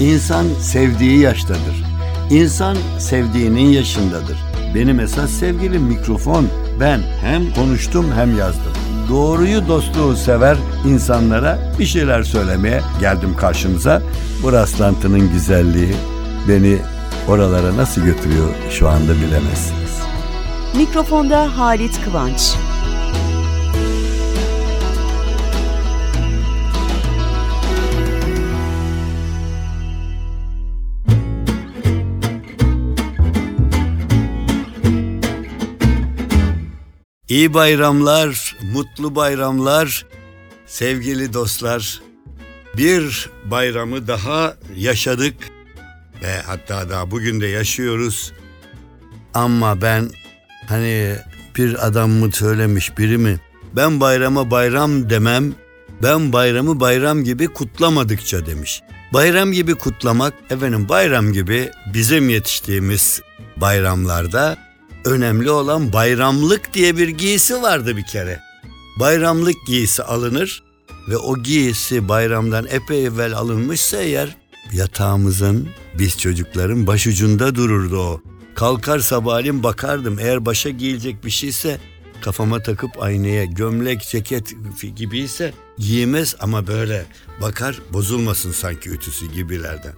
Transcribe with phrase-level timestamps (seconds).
[0.00, 1.84] İnsan sevdiği yaştadır.
[2.30, 4.38] İnsan sevdiğinin yaşındadır.
[4.74, 6.46] Benim esas sevgilim mikrofon.
[6.80, 8.72] Ben hem konuştum hem yazdım.
[9.08, 10.56] Doğruyu dostluğu sever
[10.86, 14.02] insanlara bir şeyler söylemeye geldim karşınıza.
[14.42, 15.94] Bu rastlantının güzelliği
[16.48, 16.78] beni
[17.28, 19.98] oralara nasıl götürüyor şu anda bilemezsiniz.
[20.76, 22.54] Mikrofonda Halit Kıvanç.
[37.28, 40.06] İyi bayramlar, mutlu bayramlar,
[40.66, 42.02] sevgili dostlar.
[42.76, 45.34] Bir bayramı daha yaşadık
[46.22, 48.32] ve hatta daha bugün de yaşıyoruz.
[49.34, 50.10] Ama ben
[50.68, 51.16] hani
[51.56, 53.40] bir adam mı söylemiş biri mi?
[53.76, 55.54] Ben bayrama bayram demem,
[56.02, 58.82] ben bayramı bayram gibi kutlamadıkça demiş.
[59.12, 63.22] Bayram gibi kutlamak, efendim bayram gibi bizim yetiştiğimiz
[63.56, 64.67] bayramlarda
[65.04, 68.40] önemli olan bayramlık diye bir giysi vardı bir kere.
[69.00, 70.62] Bayramlık giysi alınır
[71.08, 74.36] ve o giysi bayramdan epey evvel alınmışsa eğer
[74.72, 75.68] yatağımızın
[75.98, 78.20] biz çocukların başucunda dururdu o.
[78.54, 81.78] Kalkar sabahleyin bakardım eğer başa giyilecek bir şeyse
[82.20, 84.54] kafama takıp aynaya gömlek ceket
[84.96, 87.06] gibiyse giymez ama böyle
[87.42, 89.92] bakar bozulmasın sanki ütüsü gibilerden.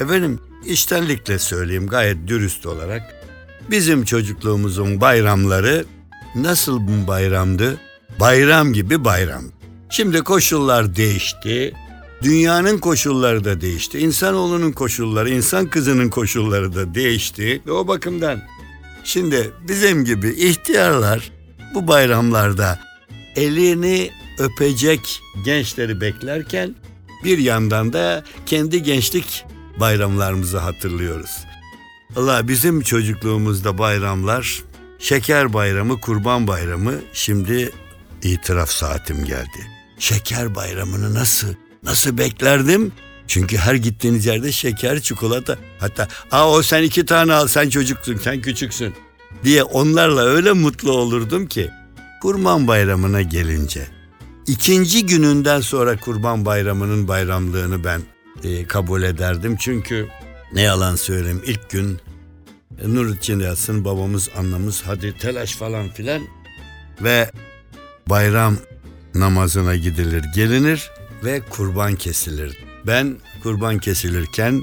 [0.00, 3.23] Efendim iştenlikle söyleyeyim gayet dürüst olarak
[3.70, 5.84] Bizim çocukluğumuzun bayramları
[6.34, 7.80] nasıl bir bayramdı?
[8.20, 9.44] Bayram gibi bayram.
[9.90, 11.74] Şimdi koşullar değişti.
[12.22, 13.98] Dünyanın koşulları da değişti.
[13.98, 17.62] İnsanoğlunun koşulları, insan kızının koşulları da değişti.
[17.66, 18.40] Ve o bakımdan
[19.04, 21.32] şimdi bizim gibi ihtiyarlar
[21.74, 22.78] bu bayramlarda
[23.36, 26.74] elini öpecek gençleri beklerken
[27.24, 29.44] bir yandan da kendi gençlik
[29.80, 31.30] bayramlarımızı hatırlıyoruz.
[32.16, 34.62] Allah bizim çocukluğumuzda bayramlar
[34.98, 37.72] şeker bayramı, kurban bayramı şimdi
[38.22, 39.70] itiraf saatim geldi.
[39.98, 41.48] Şeker bayramını nasıl
[41.82, 42.92] nasıl beklerdim?
[43.26, 45.58] Çünkü her gittiğiniz yerde şeker, çikolata.
[45.78, 48.94] Hatta aa o sen iki tane al sen çocuksun sen küçüksün
[49.44, 51.70] diye onlarla öyle mutlu olurdum ki.
[52.22, 53.86] Kurban bayramına gelince
[54.46, 58.00] ikinci gününden sonra kurban bayramının bayramlığını ben
[58.44, 59.56] e, kabul ederdim.
[59.60, 60.08] Çünkü
[60.54, 61.98] ne yalan söyleyeyim ilk gün
[62.82, 66.22] e, nur içinde yatsın babamız annemiz hadi telaş falan filan
[67.02, 67.30] ve
[68.06, 68.56] bayram
[69.14, 70.90] namazına gidilir gelinir
[71.24, 72.58] ve kurban kesilir.
[72.86, 74.62] Ben kurban kesilirken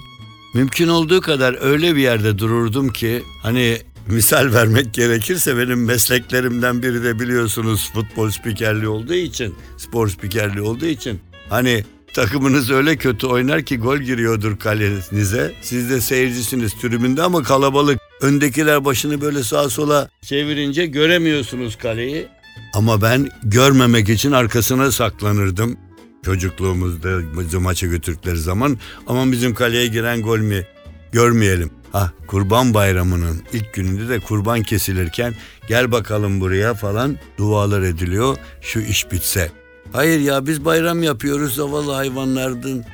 [0.54, 7.04] mümkün olduğu kadar öyle bir yerde dururdum ki hani misal vermek gerekirse benim mesleklerimden biri
[7.04, 11.20] de biliyorsunuz futbol spikerliği olduğu için, spor spikerliği olduğu için
[11.50, 15.54] hani Takımınız öyle kötü oynar ki gol giriyordur kalenize.
[15.62, 18.00] Siz de seyircisiniz tribünde ama kalabalık.
[18.22, 22.28] Öndekiler başını böyle sağa sola çevirince göremiyorsunuz kaleyi.
[22.74, 25.78] Ama ben görmemek için arkasına saklanırdım.
[26.26, 28.78] Çocukluğumuzda maça götürdükleri zaman
[29.08, 30.66] ama bizim kaleye giren gol mü
[31.12, 31.72] görmeyelim.
[31.92, 35.34] Ha kurban bayramının ilk gününde de kurban kesilirken
[35.68, 39.61] gel bakalım buraya falan dualar ediliyor şu iş bitse.
[39.94, 42.86] Hayır ya biz bayram yapıyoruz zavallı hayvanlardan.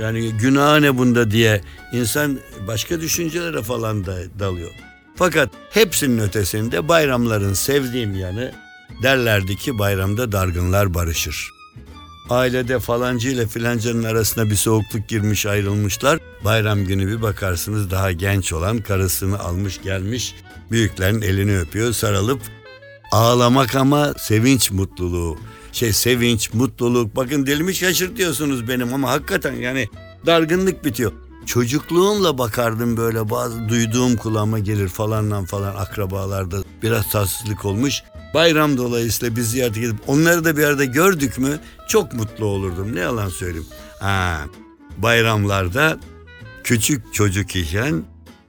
[0.00, 1.60] Yani günah ne bunda diye
[1.92, 4.70] insan başka düşüncelere falan da dalıyor.
[5.16, 8.52] Fakat hepsinin ötesinde bayramların sevdiğim yanı
[9.02, 11.50] derlerdi ki bayramda dargınlar barışır.
[12.30, 16.18] Ailede falancı ile filancanın arasına bir soğukluk girmiş ayrılmışlar.
[16.44, 20.34] Bayram günü bir bakarsınız daha genç olan karısını almış gelmiş
[20.70, 22.40] büyüklerin elini öpüyor sarılıp
[23.12, 25.38] ağlamak ama sevinç mutluluğu
[25.72, 27.16] şey sevinç, mutluluk.
[27.16, 29.88] Bakın dilimi şaşırtıyorsunuz benim ama hakikaten yani
[30.26, 31.12] dargınlık bitiyor.
[31.46, 38.02] Çocukluğumla bakardım böyle bazı duyduğum kulağıma gelir falanla falan akrabalarda biraz tatsızlık olmuş.
[38.34, 42.94] Bayram dolayısıyla biz ziyaret edip onları da bir arada gördük mü çok mutlu olurdum.
[42.94, 43.66] Ne yalan söyleyeyim.
[44.00, 44.40] Ha,
[44.98, 45.98] bayramlarda
[46.64, 48.02] küçük çocuk iken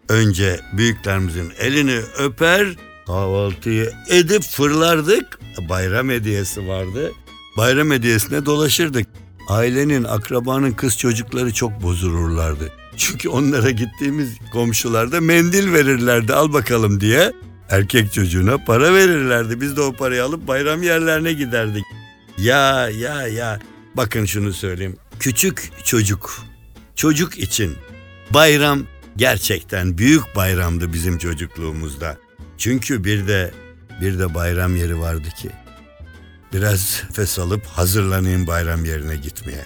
[0.09, 2.67] önce büyüklerimizin elini öper
[3.07, 5.39] kahvaltıyı edip fırlardık.
[5.69, 7.11] Bayram hediyesi vardı.
[7.57, 9.07] Bayram hediyesine dolaşırdık.
[9.47, 12.71] Ailenin, akrabanın kız çocukları çok bozulurlardı.
[12.97, 17.31] Çünkü onlara gittiğimiz komşularda mendil verirlerdi al bakalım diye.
[17.69, 19.61] Erkek çocuğuna para verirlerdi.
[19.61, 21.83] Biz de o parayı alıp bayram yerlerine giderdik.
[22.37, 23.59] Ya ya ya
[23.95, 24.97] bakın şunu söyleyeyim.
[25.19, 26.43] Küçük çocuk,
[26.95, 27.75] çocuk için
[28.29, 28.83] bayram
[29.17, 32.17] gerçekten büyük bayramdı bizim çocukluğumuzda.
[32.57, 33.51] Çünkü bir de
[34.01, 35.49] bir de bayram yeri vardı ki.
[36.53, 39.65] Biraz nefes alıp hazırlanayım bayram yerine gitmeye.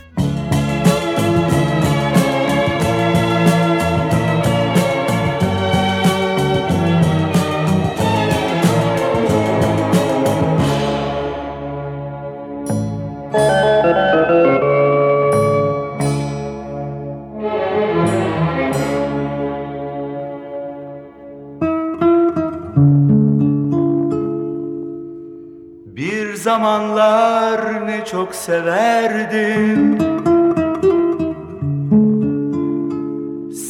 [28.12, 29.98] Çok severdim.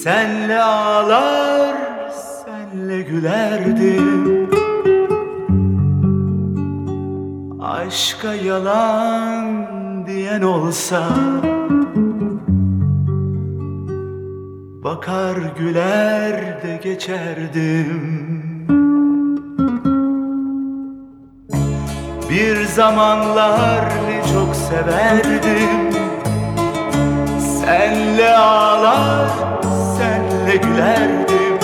[0.03, 1.75] Senle ağlar,
[2.45, 4.49] senle gülerdim.
[7.61, 9.65] Aşka yalan
[10.07, 11.09] diyen olsa
[14.83, 18.34] Bakar güler de geçerdim
[22.35, 25.69] Bir zamanlar ne çok severdim.
[27.39, 29.29] Senle ağlar,
[29.97, 31.59] senle gülerdim.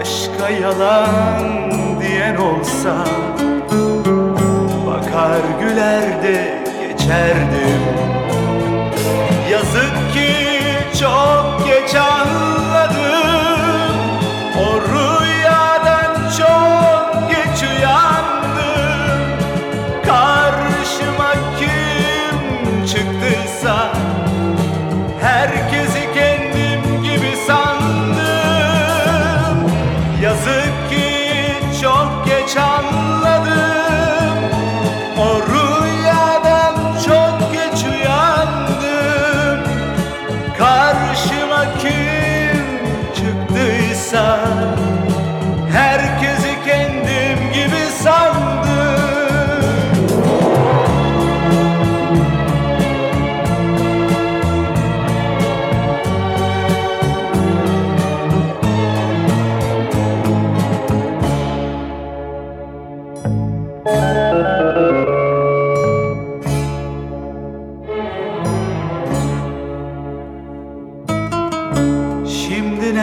[0.00, 1.42] Aşka yalan
[2.00, 2.96] diyen olsa
[4.86, 6.02] Bakar güler
[6.80, 7.82] geçerdim.
[9.50, 10.30] Yazık ki
[11.00, 11.39] çok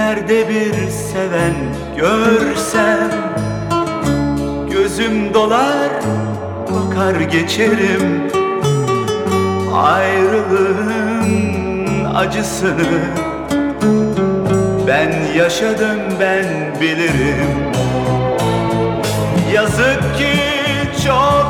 [0.07, 1.53] nerede bir seven
[1.97, 3.11] görsem
[4.71, 5.89] Gözüm dolar
[6.71, 8.31] bakar geçerim.
[9.75, 11.25] Ayrılığın
[12.15, 13.01] acısını
[14.87, 16.45] Ben yaşadım ben
[16.81, 17.73] bilirim.
[19.53, 20.33] Yazık ki
[21.07, 21.46] çok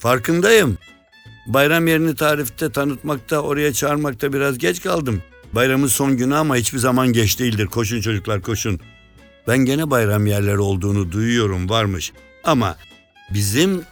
[0.00, 0.78] Farkındayım.
[1.46, 5.22] Bayram yerini tarifte tanıtmakta, oraya çağırmakta biraz geç kaldım.
[5.52, 7.66] Bayramın son günü ama hiçbir zaman geç değildir.
[7.66, 8.80] Koşun çocuklar koşun.
[9.48, 12.12] Ben gene bayram yerleri olduğunu duyuyorum varmış.
[12.44, 12.76] Ama
[13.34, 13.82] bizim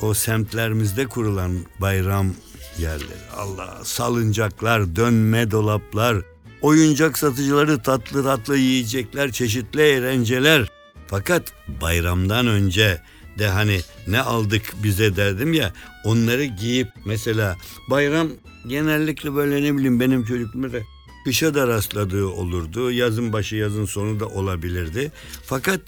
[0.00, 2.34] o semtlerimizde kurulan bayram
[2.78, 6.16] yerleri Allah salıncaklar, dönme dolaplar,
[6.62, 10.68] oyuncak satıcıları tatlı tatlı yiyecekler, çeşitli eğlenceler.
[11.06, 11.42] Fakat
[11.80, 13.00] bayramdan önce
[13.38, 15.72] de hani ne aldık bize derdim ya
[16.04, 17.56] onları giyip mesela
[17.90, 18.28] bayram
[18.66, 20.78] genellikle böyle ne bileyim benim çocukluğumda
[21.26, 22.90] kışa da rastladığı olurdu.
[22.90, 25.12] Yazın başı yazın sonu da olabilirdi.
[25.44, 25.80] Fakat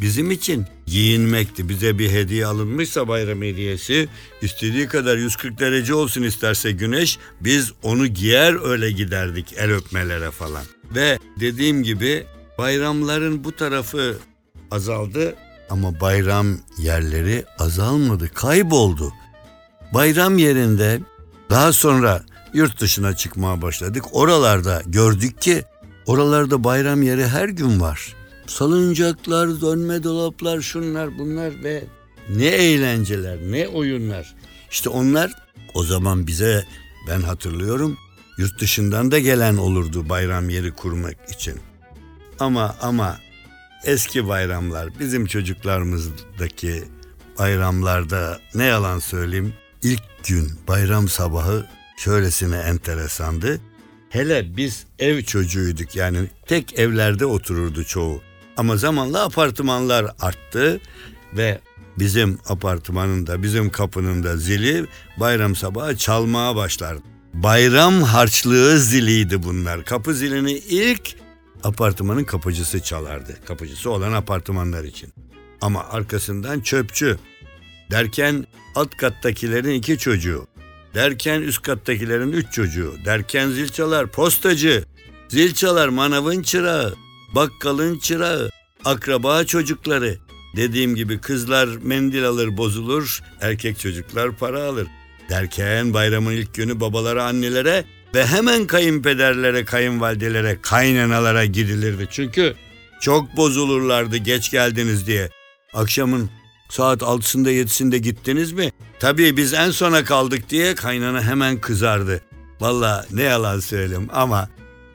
[0.00, 1.68] bizim için giyinmekti.
[1.68, 4.08] Bize bir hediye alınmışsa bayram hediyesi
[4.42, 10.64] istediği kadar 140 derece olsun isterse güneş biz onu giyer öyle giderdik el öpmelere falan.
[10.94, 12.26] Ve dediğim gibi
[12.58, 14.18] bayramların bu tarafı
[14.70, 15.34] azaldı
[15.70, 16.46] ama bayram
[16.78, 19.12] yerleri azalmadı, kayboldu.
[19.94, 21.00] Bayram yerinde
[21.50, 24.04] daha sonra yurt dışına çıkmaya başladık.
[24.12, 25.64] Oralarda gördük ki
[26.06, 28.14] oralarda bayram yeri her gün var.
[28.46, 31.84] Salıncaklar, dönme dolaplar, şunlar bunlar ve
[32.30, 34.34] ne eğlenceler, ne oyunlar.
[34.70, 35.32] İşte onlar
[35.74, 36.64] o zaman bize
[37.08, 37.96] ben hatırlıyorum
[38.38, 41.60] yurt dışından da gelen olurdu bayram yeri kurmak için.
[42.40, 43.18] Ama ama
[43.86, 46.84] eski bayramlar bizim çocuklarımızdaki
[47.38, 51.66] bayramlarda ne yalan söyleyeyim ilk gün bayram sabahı
[51.96, 53.60] şöylesine enteresandı.
[54.10, 58.22] Hele biz ev çocuğuyduk yani tek evlerde otururdu çoğu.
[58.56, 60.80] Ama zamanla apartmanlar arttı
[61.36, 61.60] ve
[61.98, 67.02] bizim apartmanın da bizim kapının da zili bayram sabahı çalmaya başlardı.
[67.34, 69.84] Bayram harçlığı ziliydi bunlar.
[69.84, 71.16] Kapı zilini ilk
[71.66, 73.36] apartmanın kapıcısı çalardı.
[73.46, 75.12] Kapıcısı olan apartmanlar için.
[75.60, 77.18] Ama arkasından çöpçü.
[77.90, 80.46] Derken alt kattakilerin iki çocuğu.
[80.94, 82.94] Derken üst kattakilerin üç çocuğu.
[83.04, 84.84] Derken zil çalar postacı.
[85.28, 86.94] Zil çalar manavın çırağı.
[87.34, 88.50] Bakkalın çırağı.
[88.84, 90.18] Akraba çocukları.
[90.56, 93.20] Dediğim gibi kızlar mendil alır bozulur.
[93.40, 94.86] Erkek çocuklar para alır.
[95.30, 97.84] Derken bayramın ilk günü babalara annelere
[98.16, 102.08] ve hemen kayınpederlere, kayınvalidelere, kaynanalara gidilirdi.
[102.10, 102.54] Çünkü
[103.00, 105.30] çok bozulurlardı geç geldiniz diye.
[105.74, 106.30] Akşamın
[106.68, 108.72] saat altısında yedisinde gittiniz mi?
[109.00, 112.20] Tabii biz en sona kaldık diye kaynana hemen kızardı.
[112.60, 114.48] Valla ne yalan söyleyeyim ama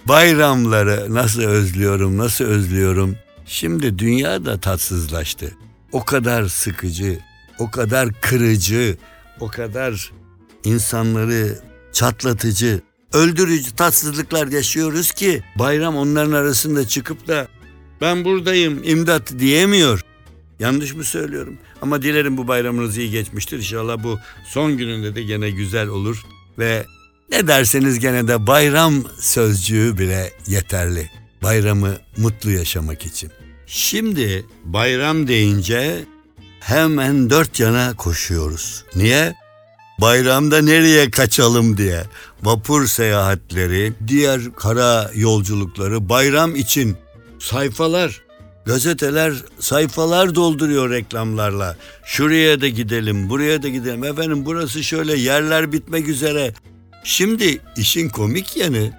[0.05, 3.17] bayramları nasıl özlüyorum, nasıl özlüyorum.
[3.45, 5.51] Şimdi dünya da tatsızlaştı.
[5.91, 7.19] O kadar sıkıcı,
[7.59, 8.97] o kadar kırıcı,
[9.39, 10.11] o kadar
[10.63, 11.59] insanları
[11.93, 12.81] çatlatıcı,
[13.13, 17.47] öldürücü tatsızlıklar yaşıyoruz ki bayram onların arasında çıkıp da
[18.01, 20.01] ben buradayım imdat diyemiyor.
[20.59, 21.57] Yanlış mı söylüyorum?
[21.81, 23.57] Ama dilerim bu bayramınız iyi geçmiştir.
[23.57, 26.21] İnşallah bu son gününde de gene güzel olur
[26.59, 26.85] ve
[27.31, 31.09] ne derseniz gene de bayram sözcüğü bile yeterli.
[31.43, 33.31] Bayramı mutlu yaşamak için.
[33.67, 36.05] Şimdi bayram deyince
[36.59, 38.83] hemen dört yana koşuyoruz.
[38.95, 39.35] Niye?
[40.01, 42.03] Bayramda nereye kaçalım diye.
[42.43, 46.97] Vapur seyahatleri, diğer kara yolculukları bayram için
[47.39, 48.21] sayfalar,
[48.65, 51.77] gazeteler sayfalar dolduruyor reklamlarla.
[52.05, 54.03] Şuraya da gidelim, buraya da gidelim.
[54.03, 56.53] Efendim burası şöyle yerler bitmek üzere.
[57.03, 58.91] Şimdi işin komik yanı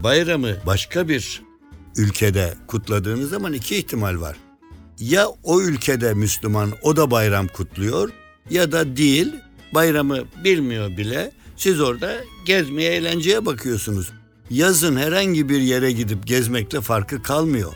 [0.00, 1.42] bayramı başka bir
[1.96, 4.36] ülkede kutladığınız zaman iki ihtimal var.
[4.98, 8.10] Ya o ülkede Müslüman o da bayram kutluyor
[8.50, 9.34] ya da değil
[9.74, 11.32] bayramı bilmiyor bile.
[11.56, 14.12] Siz orada gezmeye eğlenceye bakıyorsunuz.
[14.50, 17.72] Yazın herhangi bir yere gidip gezmekle farkı kalmıyor.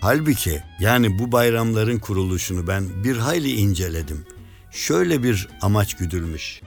[0.00, 4.24] Halbuki yani bu bayramların kuruluşunu ben bir hayli inceledim.
[4.70, 6.60] Şöyle bir amaç güdülmüş.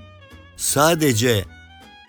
[0.57, 1.45] Sadece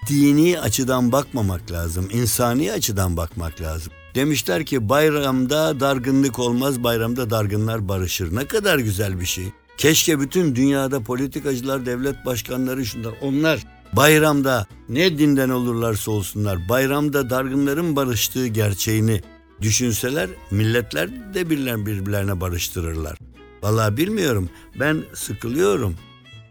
[0.08, 3.92] dini açıdan bakmamak lazım, insani açıdan bakmak lazım.
[4.14, 8.36] Demişler ki bayramda dargınlık olmaz, bayramda dargınlar barışır.
[8.36, 9.52] Ne kadar güzel bir şey.
[9.78, 13.60] Keşke bütün dünyada politikacılar, devlet başkanları şunlar, onlar
[13.92, 19.22] bayramda ne dinden olurlarsa olsunlar, bayramda dargınların barıştığı gerçeğini
[19.62, 23.18] düşünseler, milletler de birbirlerine, birbirlerine barıştırırlar.
[23.62, 25.96] Vallahi bilmiyorum, ben sıkılıyorum.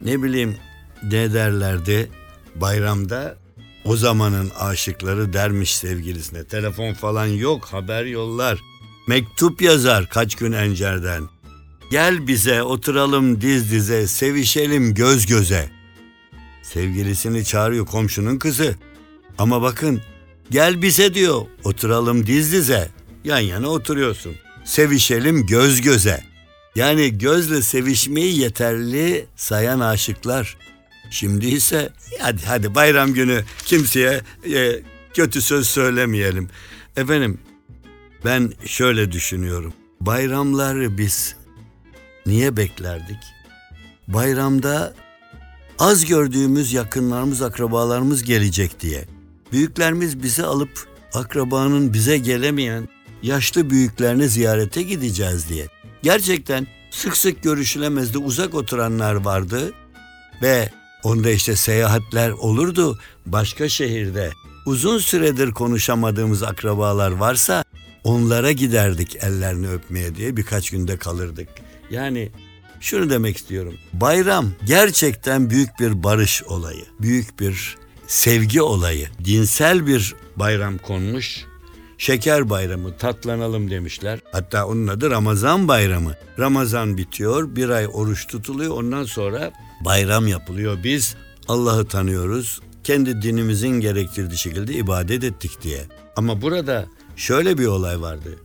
[0.02, 0.56] Ne bileyim
[1.04, 2.10] ne derlerdi
[2.56, 3.38] bayramda
[3.86, 6.44] o zamanın aşıkları dermiş sevgilisine.
[6.44, 8.60] Telefon falan yok, haber yollar.
[9.08, 11.24] Mektup yazar kaç gün öncerden.
[11.92, 15.70] Gel bize oturalım diz dize, sevişelim göz göze.
[16.64, 18.76] Sevgilisini çağırıyor komşunun kızı.
[19.38, 20.02] Ama bakın
[20.52, 22.90] gel bize diyor oturalım diz dize.
[23.24, 24.36] Yan yana oturuyorsun.
[24.66, 26.24] Sevişelim göz göze.
[26.76, 30.58] Yani gözle sevişmeyi yeterli sayan aşıklar.
[31.10, 31.90] Şimdi ise
[32.20, 34.22] hadi hadi bayram günü kimseye
[34.54, 34.80] e,
[35.14, 36.50] kötü söz söylemeyelim.
[36.98, 37.40] Efendim
[38.26, 39.74] ben şöyle düşünüyorum.
[40.02, 41.36] Bayramları biz
[42.28, 43.20] niye beklerdik?
[44.08, 44.94] Bayramda
[45.80, 49.06] az gördüğümüz yakınlarımız, akrabalarımız gelecek diye.
[49.52, 52.90] Büyüklerimiz bizi alıp akrabanın bize gelemeyen
[53.24, 55.68] yaşlı büyüklerini ziyarete gideceğiz diye.
[56.04, 59.74] Gerçekten sık sık görüşülemezdi, uzak oturanlar vardı
[60.42, 60.70] ve
[61.04, 64.32] onda işte seyahatler olurdu başka şehirde.
[64.66, 67.64] Uzun süredir konuşamadığımız akrabalar varsa
[68.04, 71.50] onlara giderdik ellerini öpmeye diye birkaç günde kalırdık.
[71.92, 72.32] Yani
[72.80, 73.74] şunu demek istiyorum.
[73.94, 76.86] Bayram gerçekten büyük bir barış olayı.
[77.00, 77.78] Büyük bir
[78.08, 79.08] sevgi olayı.
[79.26, 81.46] Dinsel bir bayram konmuş.
[81.98, 84.20] Şeker bayramı tatlanalım demişler.
[84.32, 86.14] Hatta onun adı Ramazan bayramı.
[86.40, 88.78] Ramazan bitiyor, bir ay oruç tutuluyor.
[88.78, 89.52] Ondan sonra
[89.86, 90.78] bayram yapılıyor.
[90.84, 91.16] Biz
[91.48, 92.62] Allah'ı tanıyoruz.
[92.84, 95.86] Kendi dinimizin gerektirdiği şekilde ibadet ettik diye.
[96.16, 98.40] Ama burada şöyle bir olay vardı.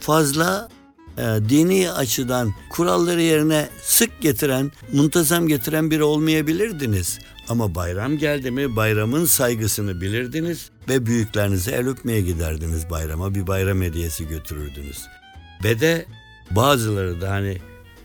[0.00, 0.68] Fazla
[1.18, 7.18] e, dini açıdan kuralları yerine sık getiren, muntazam getiren biri olmayabilirdiniz.
[7.48, 13.34] Ama bayram geldi mi bayramın saygısını bilirdiniz ve büyüklerinize el öpmeye giderdiniz bayrama.
[13.34, 15.06] Bir bayram hediyesi götürürdünüz.
[15.64, 16.06] Ve de
[16.50, 17.58] bazıları da hani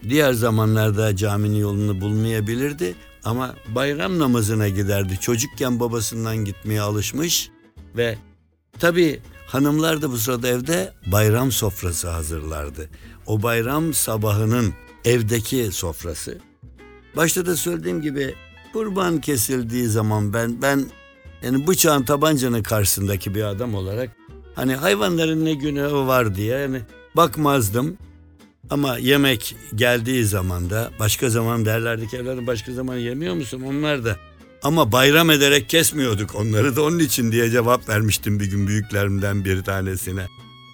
[0.10, 5.18] diğer zamanlarda caminin yolunu bulmayabilirdi ama bayram namazına giderdi.
[5.20, 7.50] Çocukken babasından gitmeye alışmış
[7.98, 8.18] ve
[8.80, 9.20] Tabii
[9.52, 12.90] hanımlar da bu sırada evde bayram sofrası hazırlardı.
[13.26, 14.74] O bayram sabahının
[15.06, 16.38] evdeki sofrası.
[17.16, 18.36] Başta da söylediğim gibi
[18.74, 20.86] kurban kesildiği zaman ben ben
[21.44, 24.10] yani bıçağın tabancanın karşısındaki bir adam olarak
[24.56, 26.82] hani hayvanların ne günahı var diye yani
[27.16, 27.98] bakmazdım.
[28.70, 33.62] Ama yemek geldiği zaman da başka zaman derlerdi ki evladım başka zaman yemiyor musun?
[33.62, 34.18] Onlar da
[34.64, 39.64] ama bayram ederek kesmiyorduk onları da onun için diye cevap vermiştim bir gün büyüklerimden bir
[39.64, 40.28] tanesine.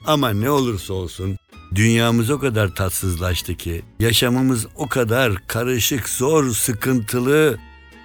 [0.06, 1.38] Ama ne olursa olsun
[1.75, 7.58] dünyamız o kadar tatsızlaştı ki yaşamımız o kadar karışık, zor, sıkıntılı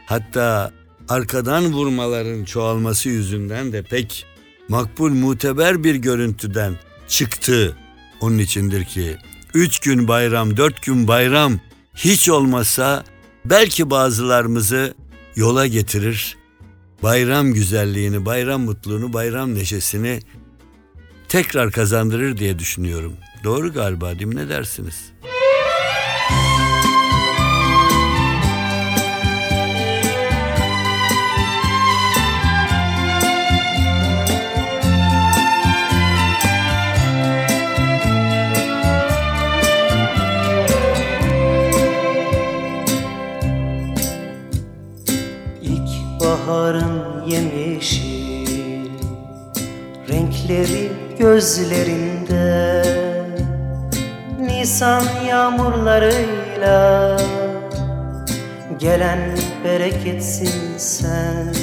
[0.07, 0.73] hatta
[1.09, 4.27] arkadan vurmaların çoğalması yüzünden de pek
[4.69, 7.77] makbul muteber bir görüntüden çıktı.
[8.21, 9.17] Onun içindir ki
[9.55, 11.61] üç gün bayram, dört gün bayram
[11.95, 13.05] hiç olmasa
[13.45, 14.95] belki bazılarımızı
[15.37, 16.37] yola getirir.
[17.03, 20.21] Bayram güzelliğini, bayram mutluluğunu, bayram neşesini
[21.29, 23.13] tekrar kazandırır diye düşünüyorum.
[23.45, 24.37] Doğru galiba değil mi?
[24.37, 25.13] Ne dersiniz?
[58.93, 61.55] Gelen bereketsin sen.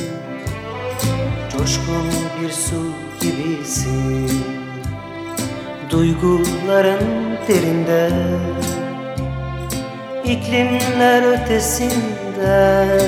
[1.52, 2.08] Coşkun
[2.42, 4.46] bir su gibisin.
[5.90, 8.10] Duyguların derinde.
[10.24, 13.02] İklimler ötesinden.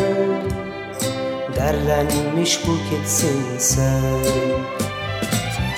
[1.55, 4.23] Derlenmiş buketsin sen.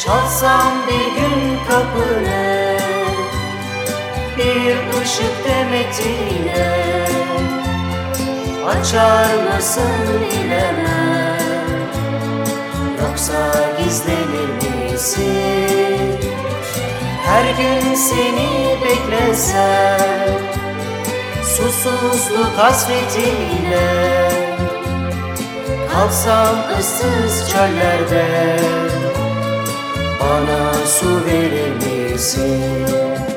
[0.06, 2.78] Çalsam bir gün kapını.
[4.38, 7.13] Bir ışık demetiyle
[8.68, 9.84] Açar mısın
[10.32, 11.38] bilemem
[13.02, 16.20] Yoksa gizlenir misin
[17.26, 20.40] Her gün seni beklesem
[21.44, 24.32] Susuzluk hasretiyle
[25.94, 28.60] Kalsam ıssız çöllerde
[30.20, 33.33] Bana su verir misin?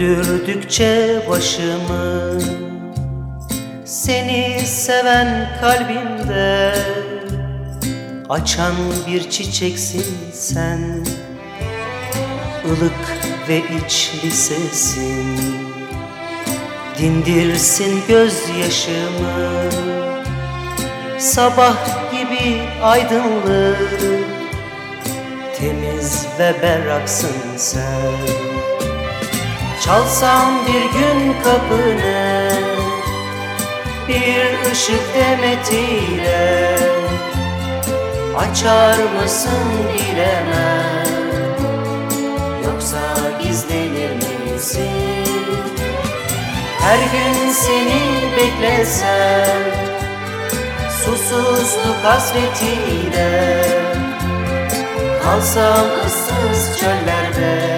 [0.00, 2.40] Döndürdükçe başımı.
[3.84, 6.74] Seni seven kalbimde
[8.28, 8.74] Açan
[9.06, 11.04] bir çiçeksin sen.
[12.64, 15.38] Ilık ve içli sesin
[16.98, 19.70] Dindirsin gözyaşımı.
[21.18, 21.76] Sabah
[22.12, 24.00] gibi aydınlık
[25.58, 28.49] Temiz ve berraksın sen
[29.90, 32.50] Çalsam bir gün kapını
[34.08, 36.78] Bir ışık demetiyle
[38.38, 41.06] Açar mısın bilemem
[42.64, 42.98] Yoksa
[43.42, 44.12] gizlenir
[44.52, 45.26] misin?
[46.80, 48.02] Her gün seni
[48.36, 49.62] beklesem
[51.04, 53.64] Susuzluk hasretiyle.
[55.24, 57.69] Kalsam ıssız çöllerde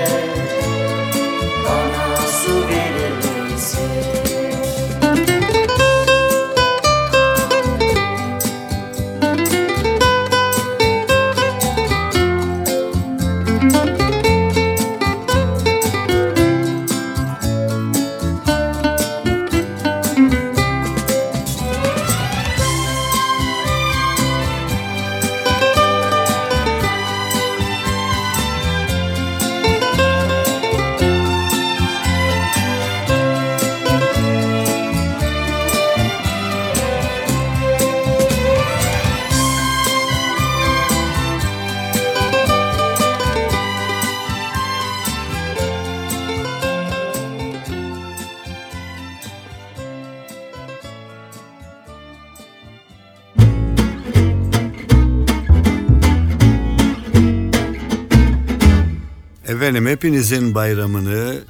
[59.73, 61.41] Efendim hepinizin bayramını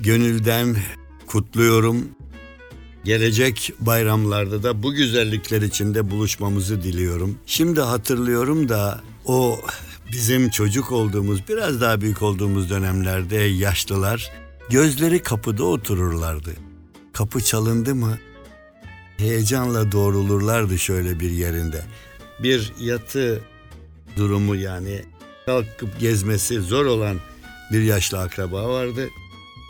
[0.00, 0.76] gönülden
[1.26, 2.08] kutluyorum.
[3.04, 7.38] Gelecek bayramlarda da bu güzellikler içinde buluşmamızı diliyorum.
[7.46, 9.60] Şimdi hatırlıyorum da o
[10.12, 14.30] bizim çocuk olduğumuz, biraz daha büyük olduğumuz dönemlerde yaşlılar
[14.70, 16.50] gözleri kapıda otururlardı.
[17.12, 18.18] Kapı çalındı mı
[19.16, 21.82] heyecanla doğrulurlardı şöyle bir yerinde.
[22.42, 23.40] Bir yatı
[24.16, 25.02] durumu yani
[25.50, 27.16] kalkıp gezmesi zor olan
[27.72, 29.08] bir yaşlı akraba vardı.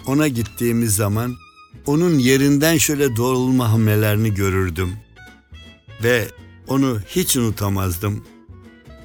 [0.06, 1.36] Ona gittiğimiz zaman
[1.86, 4.96] onun yerinden şöyle doğrulma hamlelerini görürdüm.
[6.02, 6.28] Ve
[6.68, 8.24] onu hiç unutamazdım.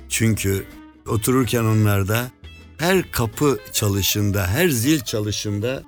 [0.10, 0.66] Çünkü
[1.08, 2.32] otururken onlarda
[2.78, 5.84] her kapı çalışında, her zil çalışında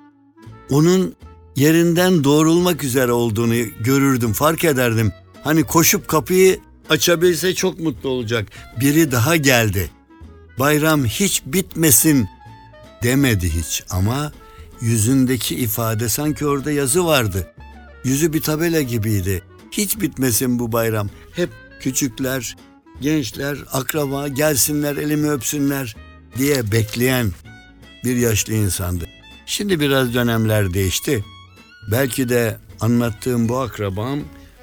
[0.70, 1.14] onun
[1.56, 5.12] yerinden doğrulmak üzere olduğunu görürdüm, fark ederdim.
[5.44, 8.48] Hani koşup kapıyı açabilse çok mutlu olacak.
[8.80, 9.90] Biri daha geldi.
[10.58, 12.28] Bayram hiç bitmesin
[13.02, 14.32] demedi hiç ama
[14.80, 17.52] yüzündeki ifade sanki orada yazı vardı.
[18.04, 19.42] Yüzü bir tabela gibiydi.
[19.70, 21.08] Hiç bitmesin bu bayram.
[21.32, 22.56] Hep küçükler,
[23.00, 25.96] gençler, akraba gelsinler elimi öpsünler
[26.38, 27.32] diye bekleyen
[28.04, 29.04] bir yaşlı insandı.
[29.46, 31.24] Şimdi biraz dönemler değişti.
[31.90, 34.20] Belki de anlattığım bu akrabam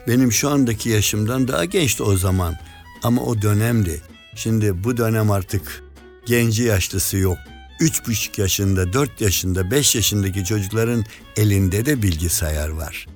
[0.08, 2.56] benim şu andaki yaşımdan daha gençti o zaman.
[3.04, 4.02] Ama o dönemdi.
[4.36, 5.85] Şimdi bu dönem artık
[6.26, 7.38] genci yaşlısı yok.
[7.80, 13.08] Üç buçuk yaşında, dört yaşında, beş yaşındaki çocukların elinde de bilgisayar var.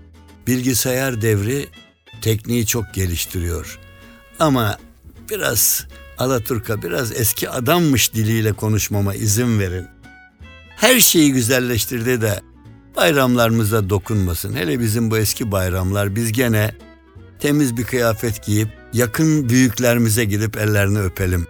[0.48, 1.68] Bilgisayar devri
[2.22, 3.80] tekniği çok geliştiriyor.
[4.40, 4.78] Ama
[5.30, 5.88] biraz
[6.20, 9.88] Alaturka, biraz eski adammış diliyle konuşmama izin verin.
[10.76, 12.42] Her şeyi güzelleştirdi de
[12.96, 14.56] bayramlarımıza dokunmasın.
[14.56, 16.76] Hele bizim bu eski bayramlar biz gene
[17.40, 21.48] temiz bir kıyafet giyip yakın büyüklerimize gidip ellerini öpelim.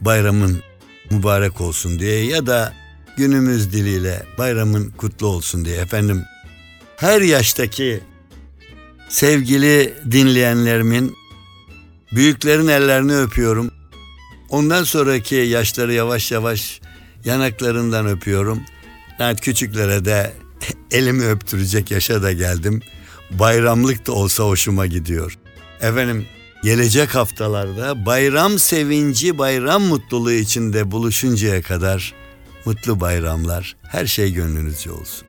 [0.00, 0.62] Bayramın
[1.10, 2.72] mübarek olsun diye ya da
[3.16, 6.24] günümüz diliyle bayramın kutlu olsun diye efendim.
[6.96, 8.00] Her yaştaki
[9.08, 11.16] sevgili dinleyenlerimin
[12.12, 13.70] büyüklerin ellerini öpüyorum.
[14.48, 16.80] Ondan sonraki yaşları yavaş yavaş
[17.24, 18.62] yanaklarından öpüyorum.
[19.18, 20.32] Evet, küçüklere de
[20.90, 22.80] elimi öptürecek yaşa da geldim.
[23.30, 25.38] Bayramlık da olsa hoşuma gidiyor.
[25.80, 26.26] Efendim
[26.62, 32.14] gelecek haftalarda bayram sevinci, bayram mutluluğu içinde buluşuncaya kadar
[32.64, 33.76] mutlu bayramlar.
[33.82, 35.20] Her şey gönlünüzce olsun.